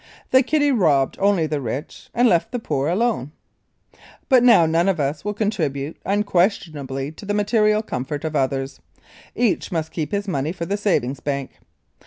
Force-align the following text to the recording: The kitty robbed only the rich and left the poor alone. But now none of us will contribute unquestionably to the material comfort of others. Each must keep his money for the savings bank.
The 0.31 0.41
kitty 0.41 0.71
robbed 0.71 1.15
only 1.19 1.45
the 1.45 1.61
rich 1.61 2.09
and 2.15 2.27
left 2.27 2.51
the 2.51 2.57
poor 2.57 2.87
alone. 2.89 3.33
But 4.29 4.41
now 4.41 4.65
none 4.65 4.89
of 4.89 4.99
us 4.99 5.23
will 5.23 5.35
contribute 5.35 5.95
unquestionably 6.03 7.11
to 7.11 7.23
the 7.23 7.35
material 7.35 7.83
comfort 7.83 8.23
of 8.25 8.35
others. 8.35 8.79
Each 9.35 9.71
must 9.71 9.91
keep 9.91 10.11
his 10.11 10.27
money 10.27 10.53
for 10.53 10.65
the 10.65 10.75
savings 10.75 11.19
bank. 11.19 11.51